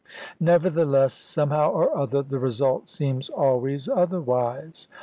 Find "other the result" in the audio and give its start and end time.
1.95-2.89